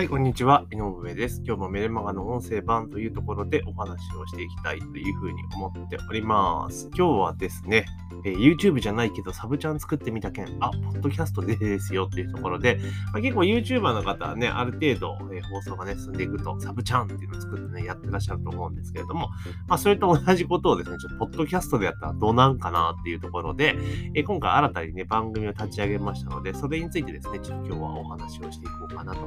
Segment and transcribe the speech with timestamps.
[0.00, 0.64] はい、こんにちは。
[0.72, 1.42] 井上です。
[1.44, 6.88] 今日もメルマガの音声版というところでお話をしていきたいというふうに思っております。
[6.96, 7.84] 今日はですね、
[8.24, 12.78] えー、YouTube じゃないけどサブチャン作ってみた件、あ、ポッドキャストでですよというところで、
[13.12, 19.28] まあ、結構 YouTuber の方はね、ある程度、えー、放送がね、進んでいくと、サブチャンっていうのを作ってね、やってらっしゃると思うんですけれども、
[19.68, 23.76] まあ、それと同じことをですね、ちょっとポッドキャストでやったらどうなんかなっていうところで、
[24.14, 29.20] えー、今回新たにね、番組を立ち上げましたので、それについてですね、ちょっと今日はお話をしていこうかなと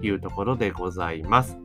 [0.00, 1.56] いうところでございます。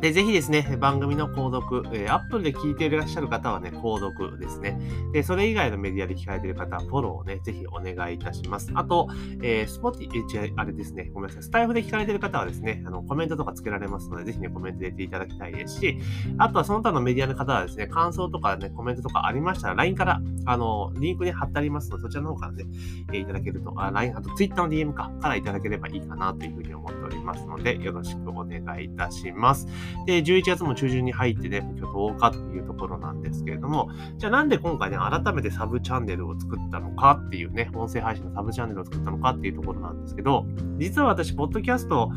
[0.00, 4.78] で、ぜひですね、番組の購読、えー、Apple で聞いていらっしゃる方はね、購読ですね。
[5.12, 8.70] で、それ以外のメディアで聞かれている方はフォローをね、ぜひお願いいたします。
[8.74, 9.08] あと、
[9.42, 15.98] えー、スポティ、えあれですね、ごめんなさい、スタイフで聞かれている方はですね、あの、コメントとかつけられますので、ぜひね、コメント入れていただきたいですし、
[16.38, 22.64] あとはその他のメディアの方はですね、感想とかね、コメントとかありましたら、LINE から、あの、リンクに貼ってありますので、そちらの方からね、
[23.12, 29.66] えー、いただけると、あ、LINE、あと Twitter の DM か、からいただければいいかなというふうに思っておりますので、よろしくお願いいたします。
[30.06, 40.46] で、11月も中旬に入ってね、今日10日というところなんですけれども、じゃあなんで今回ね、改めてサブチャンネルを作ったのかっていうね、音声配信のサブチャンネルを作ったのかっていうところなんですけど、
[40.78, 42.10] 実は私、ポッドキャスト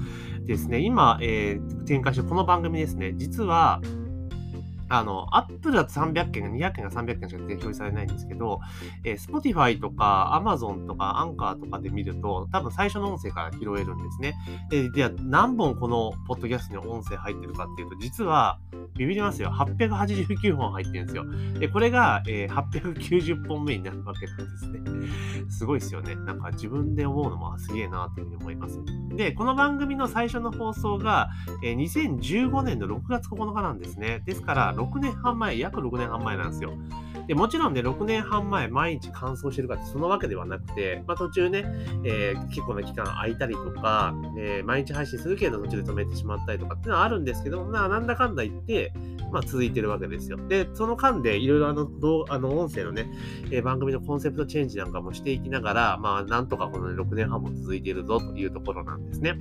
[0.46, 3.82] ですね、今、えー、展開してるこの番組ですね、実は、
[4.90, 8.60] あの、アップルだと300件が200件が300件しか表示されないんですけど、
[9.04, 14.36] えー、Spotify とか Amazon とか Anchor とかで見ると、多分最初の音声から拾えるんですね。
[14.70, 18.60] で、で何本このポッドキャストに音声入ってるかっていうと、実は、
[18.98, 19.50] ビビりますよ。
[19.52, 21.26] 889本入ってるんですよ。
[21.60, 24.80] で、これが、えー、890本目になるわけなんですね。
[25.50, 26.16] すごいですよね。
[26.16, 28.80] なんか自分で思うのもすげえなっていうふうに思います。
[29.16, 31.30] で、この番組の最初の放送が、
[31.64, 34.22] えー、2015年の6月9日なんですね。
[34.26, 36.74] ですから、6年半前、約6年半前なんですよ。
[37.28, 41.66] でもちろんね、6年半前、毎日乾燥してるかってそのわけではなくて、まあ、途中ね、
[42.06, 48.94] えー、結構な期間空いたりとか、えー、毎日配信するけど途中で止めてしまったりとかっていうのはあるんですけど、まあ、なんだかんだ言って、
[49.32, 50.38] まあ、続いてるわけですよ。
[50.48, 53.12] で、その間でいろいろあの、どうあの音声のね、
[53.52, 59.38] えー、番組のコンセプトチェンジなんかもしていきながら、まあ、なんとかこの、ね、6年半も続いているぞというところなんですね。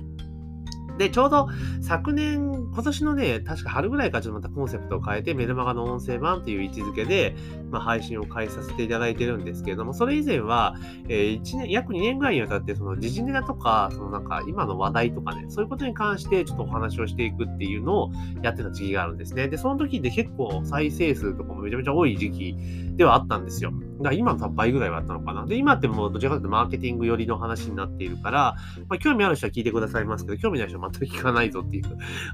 [0.97, 1.47] で、ちょうど
[1.81, 7.35] 昨年、今年のね、確か春ぐらいからちょっとまたコンセプトを変えて、メルマガの音声版という位置づけで、
[7.71, 10.75] まあ、配信を開始させていただいてるんですけれども、それ以前は、
[11.07, 19.47] えー、1年、約2年ぐらいにわたって、その時事ネタとか、そのなんか今の話題とかね、そういうことに関してちょっとお話をしていくっていうのをやってた時期があるんですね。
[19.47, 22.55] で、その時って結構再生数とかもめちゃめちゃ多い時期
[22.95, 23.71] ではあったんですよ。
[24.03, 25.45] だ今の多分倍ぐらいはあったのかな。
[25.45, 28.55] で、今ってもうどちらかというとマーケティング寄りの話になっているから、
[28.89, 31.83] まあ、興味ある人は聞いてくださいますけど、興味ない人は全く聞かないぞっていう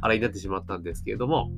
[0.01, 1.51] あれになってしまったんですけれども、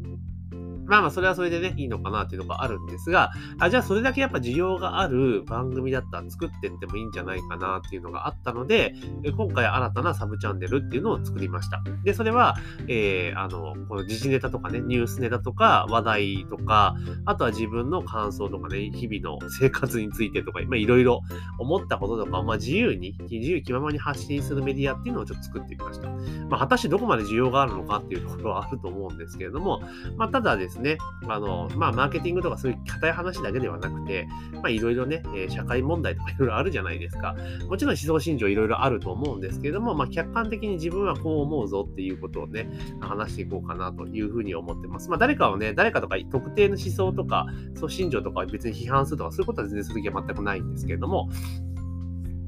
[0.86, 8.94] まあまあ、それはそれでね、いいのかなっていうのがあるんですが、あじゃあそれだけやっぱ需要がある番組だったら作ってってもいいんじゃないかなっていうのがあったので、
[9.36, 11.82] 今回新たなサブチャンネルっていうのを作りました。
[12.04, 12.56] で、それは、
[12.88, 21.22] えー、あの、この時事ネタとかね、ニュースネタとか話題とか、あとは自分の感想とかね、日々の生活についてとか、まあいろいろ
[21.60, 26.10] 思ったこととか、まあ自由に、自由気ままに発信するメディアっていうのをちょっと作ってみました。
[26.50, 29.82] まあ果たしてどこまで需要があるのかっていうところはあると思うんですけれども、
[30.18, 30.98] まあただですですね、
[31.28, 37.36] あの、まあ、マーケティングとかそういう硬い話だけではなくて、まあ、いろいろね、え、社会問題とかいろいろあるじゃないですか。
[37.70, 42.70] もちろん思想信条いろいろあると思うんですけれども、まあ、客観的に自分はこう思うぞっていうことをね、
[43.00, 45.10] 話していこうかなというふうに思ってます。
[45.10, 51.30] まあ、誰かをね、誰かとか特定の思想とか、そう信条とか別に批判するとか、そういうことは全然する気は全くないんですけれども、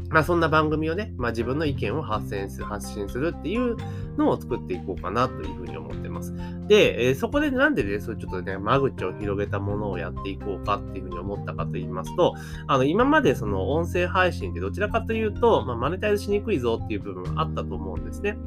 [0.09, 3.75] まあ、そんな番組をね、まあ、自分の意見を発信する、発信するっていう
[4.17, 6.33] のを作っていこうかなというふうに思ってます。
[6.67, 12.35] で、えー、そこでなんでね、そうちょっとね、間口を広げたものをやっていこうかっていうふうに思ったかと言いますと、
[12.67, 18.37] あの、今までその音声配信ってどちらかというと、まあ、マネタイズしにくいぞっていう部分があったと思うんですね。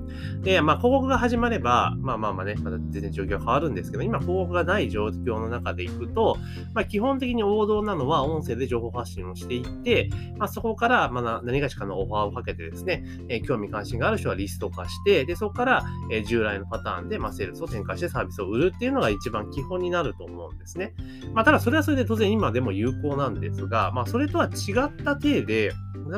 [0.43, 6.37] で、まあ、広告が始まれば、まあまあまあね、まだ全然状況変わるんですけど、今広告がない状況の中でいくと、
[6.75, 20.95] まあ、基本的に王道なのは音声で情報発信をしていって、まあ、そこから、まあ、何がしかのオファーをかけてですね、え、興味関心がある人はリスト化して、で、そこから、え、従来のパターンで、ま、セールスを展開してサービスを売るっていうのが一番基本になると思うんですね。
[21.35, 25.73] まあ、ただそれはそれで当然今でも有効なんですが、まあ、それとは違った体で、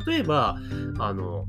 [0.06, 0.56] 例えば、
[0.98, 1.46] あの、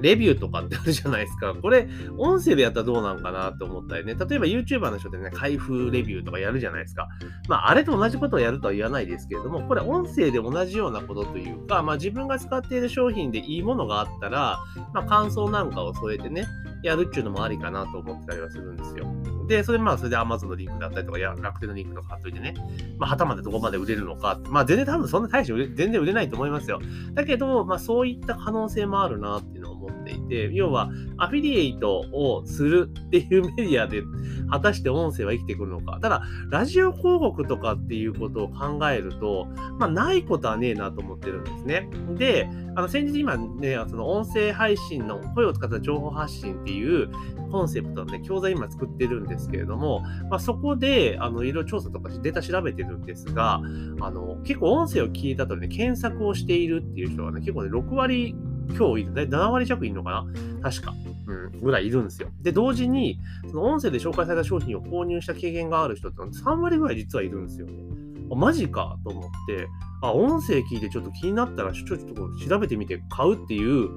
[0.00, 1.54] レビューとかってあるじゃないですか。
[1.54, 1.88] これ、
[2.18, 4.14] 音声でやったらどうなんかなって思ったりね。
[4.14, 7.08] 例えば YouTuber の人でね、開封レビューとかやるじゃないですか。
[7.48, 14.60] まあ、あれと同じことをやるとは言わないですけれども、これ音声で同じようなことというか、まあ自分が使っている商品でいいものがあったら、
[14.92, 16.46] まあ感想なんかを添えてね、
[16.84, 19.06] やるっていうのもありかなと思ってたりはするんですよ。
[19.46, 22.54] で、それまあ、それで Amazon のリンクだったりとか、や、楽天のリンクとか貼っといてね、
[22.98, 26.80] まあ、旗までどこまで売れるのか、まあ、全然多分そんな大して全然売れないと思いますよ。
[27.14, 29.73] だけど、まあ、そういった可能性もあるなっていうのを
[30.34, 34.02] て、要はアフィリエイトをするっていうメディアで
[34.50, 35.98] 果たして音声は生きてくるのか。
[36.02, 39.46] ただ、ラジオ広告とかっていうことを考えると、
[39.78, 41.88] まあ、ないことはねえなと思ってるんですね。
[42.16, 47.08] で、あの先日今ね、その音声配信の声を使った情報発信っていう
[47.52, 53.60] コンセプトのね、教材今作ってるんですけれども、まあ、そこで、あの、いろいろ調査とかデータ調べてるんですが、
[54.00, 58.34] あの、結構音声を聞いた後にね、検索をしているっていう人がね、結構ね、6割
[58.76, 60.10] 今日いるね、7割弱いるのか
[60.60, 60.70] な？
[60.70, 60.94] 確か。
[61.26, 62.28] うん、ぐらいいるんですよ。
[62.42, 63.18] で、同時に、
[63.50, 67.72] その音声で紹介された商品を購入した経験がある人って3割ぐらい実はいるんですよね。
[68.34, 69.68] マジかと思って、
[70.02, 73.88] あ、音声聞いてちょっと気になったら、ちょっと調べてみて買うっていう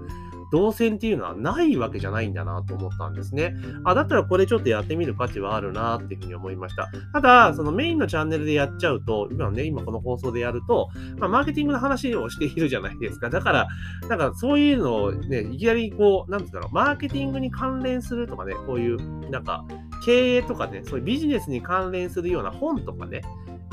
[0.52, 3.54] 動線っていうのはないわけじゃないんだなと思ったんですね。
[3.84, 6.90] あ、だったらこれちょっとやってみる価値はあるなっていうふうに思いました。
[7.14, 13.30] ただ、そのメインのチャンネルでやっちゃうと、今ね、今この放送でやると、まあ、マーケティングの話をしているじゃないですか。
[13.30, 13.68] だから、
[14.10, 19.66] なんかそういうのをね、いきなりこう、なんて言うんだろう、マーケティングに関連するとかね、こういう、なんか、
[20.06, 23.22] 経営とかね、そういうビジネスに関連するような本とかね、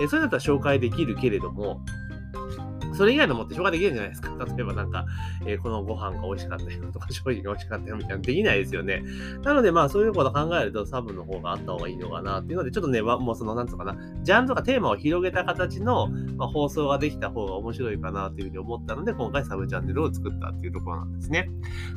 [0.00, 1.80] えそれだったら紹介できるけれども、
[2.94, 4.30] それ以外のもって紹介できるんじゃないですか。
[4.44, 5.06] 例えばなんか、
[5.46, 9.02] えー、このご飯が美味しかったよとか、商品が美味しかったよみたいなできないですよね。
[9.42, 21.50] なのでまあそういうことを考えるとサブの方があった方がいいのかなっていうので、ちょっとね、もうその、なんつうかな、ジャンルとかテーマを広げた形の、まあ、放送ができた方が面白いかなというふうに思ったので、今回サブチャンネルを作ったっていうところなんですね。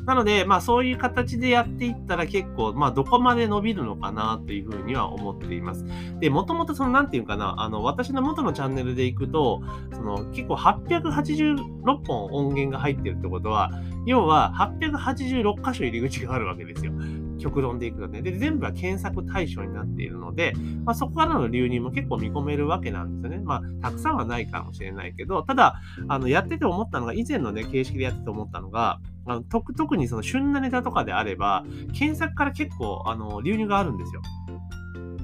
[0.04, 5.84] なので、まあそういう形でやっていったら結構、まあどこまで伸びるのかなというふうには思っています。
[6.20, 9.62] で、もともとその、なんていうかな、あの、私の元のチャンネルで行くと、
[9.92, 13.70] その結構880 886本音源が入ってるってことは、
[14.06, 16.92] 要は886箇所入り口があるわけですよ。
[17.38, 18.20] 極論でいくとね。
[18.20, 20.52] で、全部は検索対象になっているので、
[20.84, 23.44] まあ、そこからの流入も結構見込めるわけなんですよね。
[23.44, 34.22] まあ、たくさんはないかもしれないけど、ただ、あの、やってて思ったのが、以前のね、形式でやってて思ったのが、あの特にその旬なネタとかであれば、検索から結構、あの、流入があるんですよ。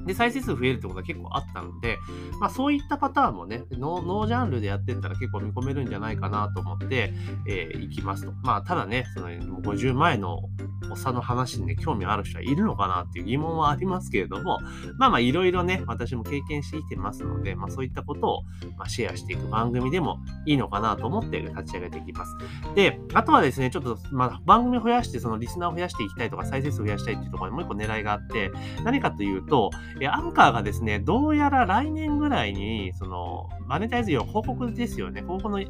[0.05, 1.97] で、再生数増えるってことは結構あったので、
[2.39, 7.13] まあそういったパターンもね、ノージャンルでやってったら結構見込めるんじゃないかなと思って、
[7.47, 8.31] えー、いきますと。
[8.43, 10.49] まあただね、その50前の
[10.89, 14.59] おっさの話にね、興味ある人はいるのかなっていう疑問はありますけれども、
[14.97, 18.43] まあまあいろいろね、私も経験してきてますので、まあそういったことを、
[18.77, 22.35] ま、シェアしていく番組でもいいのかなと思って立ち上げていきます。
[22.75, 28.51] で、あとはですね、ちょっと、まあ番組を増やして、そのリスナーを増やしていきたいとか、再生数を増やしたいっていうところにもう一個狙いがあって、
[28.83, 29.71] 何かというと、
[30.09, 35.69] アンカーがですね、どうやら来年ぐらいに、その、マネタイズ用、広告ですよね、広告の入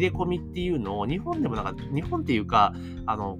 [0.00, 2.74] れ込みっていうのを、日本でもなんか、日本っていうか、
[3.06, 3.38] あの、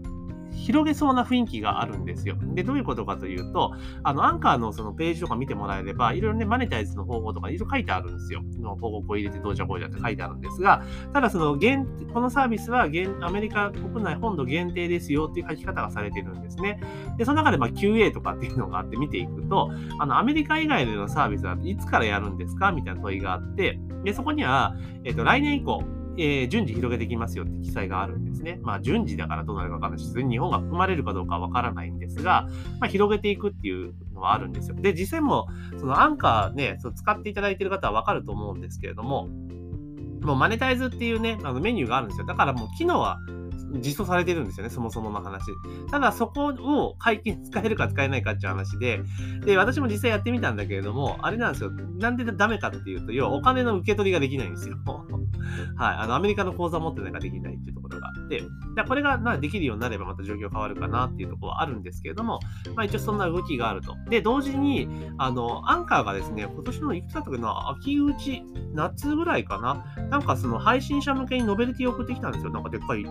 [0.56, 2.37] 広げそうな雰囲気があるんですよ。
[2.55, 3.73] で、どういうことかというと、
[4.03, 8.43] あの、アンカーのそのページとか見てもらえれば、いろいろね、マネタイズの方法とかいろいろ書いてあるんですよ。
[8.58, 10.82] の広告を入れてどうじゃこうじゃって書いてあるんですが、
[11.12, 16.81] ただその、限このサービスはアメリカ国内本土限定ですよっていう書き方がされてるんですね。
[17.19, 24.75] で、その中でま QA とかっていうのがあって見ていくと、あの、アメリカ以外でのサービスはいつからやるんですかみたいな問いがあって、で、そこには、
[25.05, 25.82] えっ、ー、と、来年以降、
[26.18, 28.58] えー、順次広げていきますよって記載があるんですね。
[28.62, 32.48] まあ、順次だからどうなるか分からないし、日本が含まれるかどうかは分からないんですが、
[32.80, 34.76] まあ、広げていくっていうのはあるんですよ。
[34.76, 35.48] で、実際も、
[35.78, 39.28] そのアンカーね、そ使っていただいている方は分かると思うんですけれども、
[40.22, 42.26] もうマネタイズっていうね、あのメニューがあるんですよ。
[42.26, 43.18] だからもう機能は
[43.81, 45.46] 実装されてるんですよね、そもそもの話。
[45.90, 49.00] ただ、そこを解禁使えるか使えないかっていう話で、
[49.45, 51.71] で、私も実際やってみたんだけれども、あれなんですよ。
[51.71, 54.76] なんでダメかっていうと、要はお金の受け取りができないんですよ。
[55.76, 55.97] はい。
[55.97, 58.42] あの、アメリカの口座持ってないからできないっていうところがあって、
[58.87, 62.40] これがなできるようになればまた状況変わるかなっていうところはあるんですけれども、
[62.75, 63.95] まあ一応そんな動きがあると。
[64.09, 68.42] で、同時に、あの、アンカーがですね、今年のいくつだったかな、秋口、
[68.75, 72.50] 夏ぐらいかな、なんかその配信者向けにノベルティを送ってきたんですよ。
[72.50, 73.04] なんかでっかい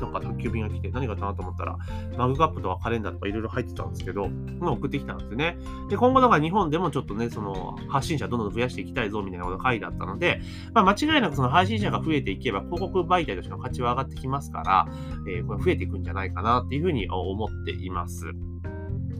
[0.00, 1.78] なんか宅急便が来て、何がかなと思ったら、
[2.16, 4.28] マグカップとかカレンダーとかいろいろ入ってたんですけど、
[4.58, 5.56] まあ、送ってきたんですよね。
[5.88, 10.40] で、今後だから日本でもちょっとね、その発信者どんどん増やしていきたいぞみたいなことが書いてあったので、
[10.74, 14.88] まあ、間違いなくその配信者が増えていけば、広告媒体としての価値は上がってきますから、
[15.28, 18.32] えー、これ増えていくんじゃないかなっていうふうに思っています。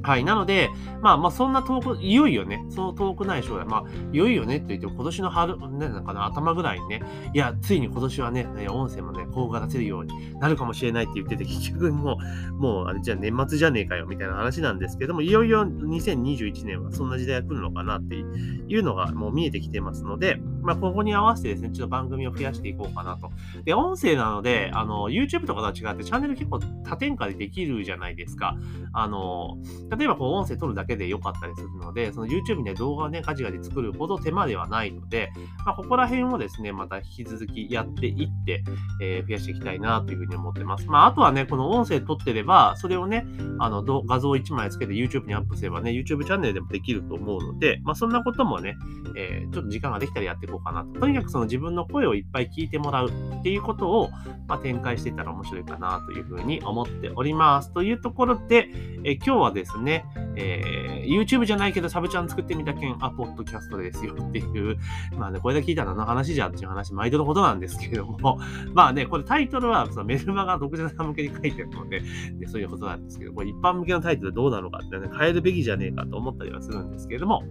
[0.02, 0.24] はい。
[0.24, 0.70] なので、
[1.02, 7.02] まあまあ、そんな遠く、いよいよね、その遠くない将来、まあ、いよいよねって言っても、今年の春、ね、なんかな、頭ぐらいにね、
[7.34, 12.18] いや、ついに今年はね、音声もね、効果が出せるようになるかもしれないって言ってて、結局も
[12.50, 23.30] う、もう、あれじゃあ年末じゃねえかよ、みたいな話なんですけども、いよいよ2021年はそんな時代が来るのかなっていうのがもう見えてきてますので、まあ、ここに合わせてですね、ちょっと番組を増やしていこうかなと。
[23.64, 28.56] で、音声なので、あの、YouTube とかとは違って、チャンネル結構多点化でできるじゃないですか。
[28.92, 29.58] あの、
[29.96, 35.32] 例えばこう音声撮るだけで良かったりするので、その YouTube で動画をね、ガチガチ作るほど手間ではないので、
[35.64, 38.62] まあ、ここら辺をですね、また引き続きやっていって、
[39.02, 40.86] えー、増やしていきたいなというふうに思ってます。
[40.86, 43.26] まあ、あとはね、この音声撮ってれば、それをね、
[43.58, 48.76] あの、画像1枚つけて YouTube にアップすればね、YouTube チャンネルでもできると思うので、まあ、そんなこともね、
[49.16, 51.00] えー、ちょっと時間ができたらやっていこうかなと。
[51.00, 54.10] とにかくその自分の声をいっぱい聞いてもらうっていうことを、
[54.46, 57.72] まあ、展開していったら面白いかなというふうに思っております。
[57.72, 58.68] というところで、
[59.04, 60.04] え今日はですね、ね。
[60.36, 64.78] えー、YouTube じゃないけどサブチャン作ってみた件、あ、ポッドキャストですよっていう、
[65.18, 68.38] まあね、これだけ聞いたら何の話じゃっていう話、毎度のことなんですけれども、
[68.74, 72.02] まあね、これタイトルはそのメルマガ独自者向けに書いてるので
[72.38, 77.42] で、そういうことなんですけど、これ一般向けのタイトルどうなのかってね、変えるべきじゃねえかと思ったりはするんですけれども、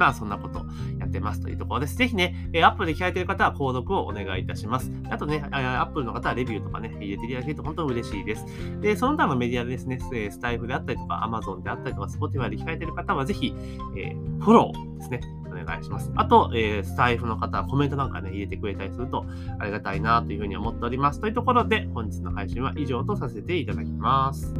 [0.00, 0.60] まあそんなこと
[0.98, 1.96] やってますというところです。
[1.96, 4.90] ぜひね、アップルで聞かれている方は購読をお願いいたします。
[5.10, 8.46] あとね、アップルの方はレビューとかね、入れていただけると本当に嬉しいです。
[8.80, 13.54] で、その他のメディアでですね、スタイフであったりとか、Amazon であったりとか、Spotify で聞かれている方はぜひ、
[13.98, 16.10] えー、フォローですね、お願いします。
[16.16, 19.26] あと、えー、スタイフの方はコメントなんかね、入れてくれたりすると
[19.58, 21.20] ありがたいなというふうに思っております。
[21.20, 24.54] というところで、本日の配信は以上とさせていただきます。